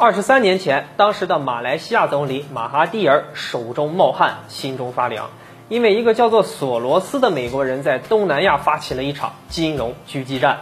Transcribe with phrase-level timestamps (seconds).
[0.00, 5.28] 二十三年前，当时的马来西亚总理马哈蒂尔手中冒汗，心中发凉，
[5.68, 10.60] 因为一个叫做索罗斯的美国人在东南亚发起了一场金融狙击战，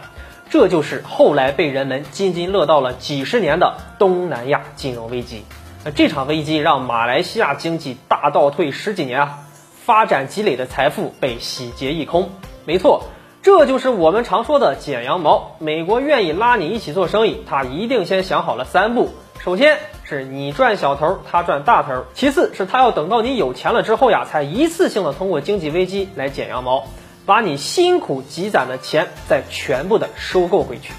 [0.49, 5.45] 这就是后来被人们津津乐道了几十年的东南亚金融危机。
[5.85, 9.39] 那这场危机让马来西亚经济大倒退十几年啊，
[9.85, 12.29] 发展积累的财富被洗劫一空。
[12.65, 13.05] 没错。
[13.41, 15.55] 这就是我们常说的剪羊毛。
[15.59, 26.83] 美国愿意拉你一起做生意，他一定先想好了三步：首先是你赚小头，他赚大头；其次是他要等到你有钱了之后呀，才一次性的通过经济危机来剪羊毛，
[27.25, 30.91] 把你辛苦积攒的钱再全部的收购回去；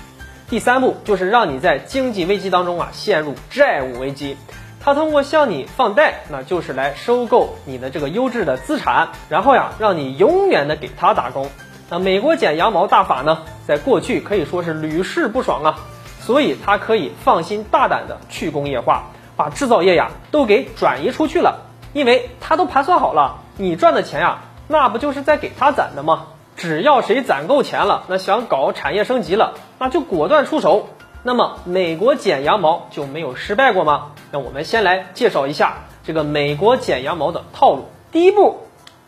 [0.48, 4.38] 第三步就是让你在经济危机当中啊陷入债务危机，
[4.82, 11.50] 他通过向你放贷，那就是来收购你的这个优质的资产，然后呀让你永远的给他打工。
[11.90, 15.78] 那美国剪羊毛大法呢，在过去可以说是屡试不爽啊，
[16.20, 26.28] 所以它可以放心大胆的去工业化，把制造业呀都给转移出去了，因为他都盘算好了，你赚的钱呀，那不就是在给他攒的吗？
[26.56, 30.90] 只要谁攒够钱了，那想搞产业升级了，那就果断出手。
[31.24, 34.12] 那么美国剪羊毛就没有失败过吗？
[34.30, 37.88] 那我们先来介绍一下这个美国剪羊毛的套路。
[38.12, 38.60] 第一步。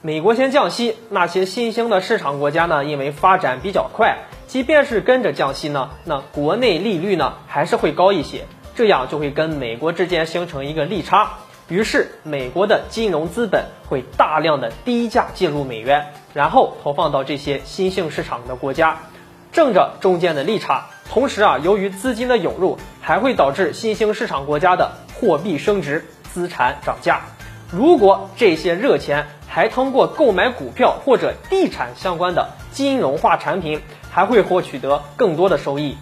[0.04, 2.84] 美国先降息，那些新兴的市场国家呢？
[2.84, 11.34] 因为发展比较快，即便是跟着降息呢，那国内利率呢还是会高一些，这样就会跟美国之间形成一个利差。
[11.68, 18.98] 于是，美国的金融资本会大量的低价进入美元，然后投放到这些新兴市场的国家，
[19.52, 20.86] 挣着中间的利差。
[21.08, 27.20] 同时啊，由于资金的涌入，还会导致新兴市场国家的货币升值，资产涨价。
[27.70, 35.98] 如果这些热钱还通过购买股票或者地产相关的金融化产品，还会获取得更多的收益。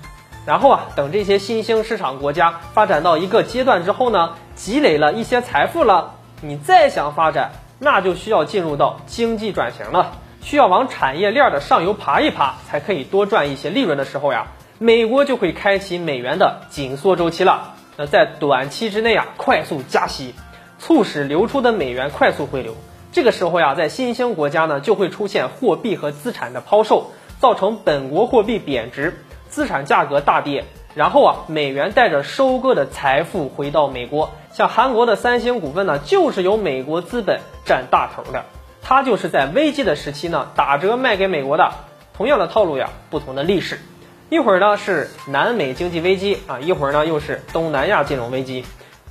[0.47, 14.47] 然后啊，等这些新兴市场国家发展到一个阶段之后呢，积累了一些财富了，你再想发展，那就需要进入到经济转型了，需要往产业链的上游爬一爬，才可以多赚一些利润的时候呀，
[14.78, 17.75] 美国就会开启美元的紧缩周期了。
[17.97, 20.37] 那在短期之内啊，快速加息，
[20.78, 22.77] 促使流出的美元快速回流。
[23.12, 27.10] 这个时候呀，在新兴国家呢，就会出现货币和资产的抛售，
[27.41, 30.65] 造成本国货币贬值，资产价格大跌。
[30.94, 34.31] 然后啊，美元带着收割的财富回到美国。
[34.53, 38.44] 像韩国的三星股份呢，就是由美国资本占大头的。
[38.82, 41.72] 它就是在危机的时期呢，打折卖给美国的。
[42.16, 43.81] 同样的套路呀，不同的历史。
[44.28, 48.65] 一会儿呢是南美经济危机啊，一会儿呢又是东南亚金融危机。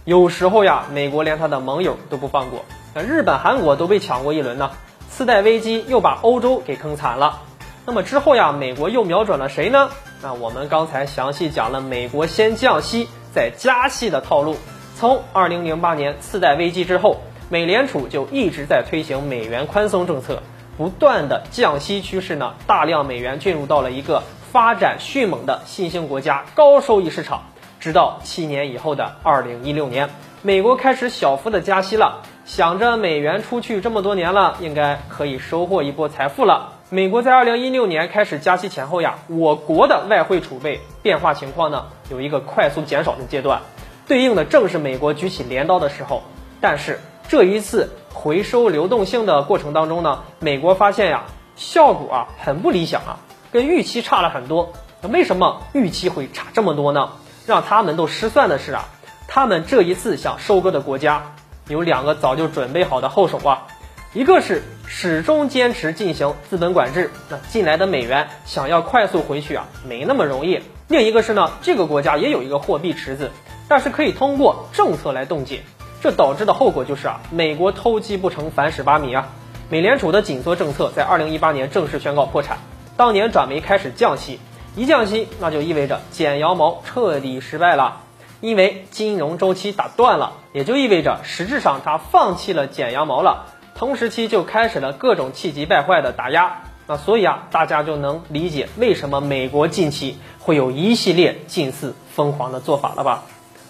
[0.06, 2.64] 有时候呀，美国连他的盟友都不放过。
[2.96, 4.72] 那日本、韩国都被抢过一轮呢，
[5.10, 7.42] 次贷危机又把欧洲给坑惨了。
[7.86, 9.90] 那么之后呀，美国又瞄准了谁呢？
[10.24, 14.58] 那我们刚才详细讲了美国先降息再加息的套路。
[14.96, 20.42] 从2008年次贷危机之后，美联储就一直在推行美元宽松政策，
[20.76, 27.44] 不断的降息趋势呢，大量美元进入到了一个发展迅猛的新兴国家高收益市场。
[27.80, 30.10] 直到七年以后的2016年，
[30.42, 32.22] 美国开始小幅的加息了。
[32.46, 36.76] 想着美元出去这么多年了，应该可以收获一波财富了。
[36.90, 43.62] 美国在二零一六年开始加息前后呀，我国的外汇储备变化情况呢，有一个快速减少的阶段，
[44.08, 46.24] 对应的正是美国举起镰刀的时候。
[46.62, 51.26] 但是这一次回收流动性的过程当中呢，美国发现呀，
[51.58, 53.20] 效果啊很不理想啊，
[53.52, 54.72] 跟预期差了很多。
[55.02, 57.10] 那为什么预期会差这么多呢？
[57.46, 58.86] 让他们都失算的是啊，
[59.32, 61.36] 他们这一次想收割的国家。
[61.68, 63.68] 有两个早就准备好的后手啊，
[64.12, 73.30] 一个是始终坚持进行资本管制，那进来的美元想要快速回去啊，没那么容易；另一个是呢，这个国家也有一个货币池子，
[73.68, 75.62] 但是可以通过政策来冻结，
[76.02, 79.28] 这导致的后果就是啊，美国偷鸡不成反蚀把米啊，
[79.70, 82.58] 美联储的紧缩政策在二零一八年正式宣告破产，
[82.98, 84.40] 当年转为开始降息，
[84.76, 88.02] 一降息那就意味着剪羊毛彻底失败了。
[88.42, 93.46] 因为金融周期打断了，也就意味着实质上他放弃了剪羊毛了。
[93.76, 96.64] 同时期就开始了各种气急败坏的打压。
[96.88, 103.24] 那所以啊，大家就能理解为什么美国近期会有一系列近似疯狂的做法了吧？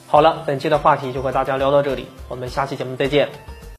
[0.07, 3.59] 好了，本期的话题就和大家聊到这里，我们下期节目再见。